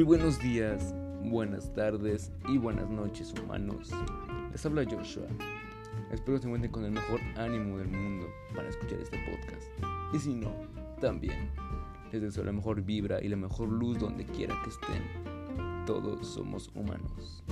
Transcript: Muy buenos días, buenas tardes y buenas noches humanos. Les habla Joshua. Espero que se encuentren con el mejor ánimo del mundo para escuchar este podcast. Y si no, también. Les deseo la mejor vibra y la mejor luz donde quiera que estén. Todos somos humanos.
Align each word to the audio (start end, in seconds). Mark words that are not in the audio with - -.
Muy 0.00 0.06
buenos 0.06 0.38
días, 0.38 0.94
buenas 1.24 1.74
tardes 1.74 2.32
y 2.48 2.56
buenas 2.56 2.88
noches 2.88 3.34
humanos. 3.34 3.90
Les 4.50 4.64
habla 4.64 4.82
Joshua. 4.82 5.26
Espero 6.10 6.38
que 6.38 6.40
se 6.40 6.46
encuentren 6.46 6.72
con 6.72 6.86
el 6.86 6.92
mejor 6.92 7.20
ánimo 7.36 7.76
del 7.76 7.88
mundo 7.88 8.26
para 8.56 8.70
escuchar 8.70 8.98
este 8.98 9.18
podcast. 9.30 9.68
Y 10.14 10.18
si 10.18 10.34
no, 10.34 10.54
también. 11.02 11.50
Les 12.12 12.22
deseo 12.22 12.44
la 12.44 12.52
mejor 12.52 12.80
vibra 12.80 13.22
y 13.22 13.28
la 13.28 13.36
mejor 13.36 13.68
luz 13.68 13.98
donde 13.98 14.24
quiera 14.24 14.58
que 14.64 14.70
estén. 14.70 15.84
Todos 15.84 16.26
somos 16.26 16.70
humanos. 16.74 17.44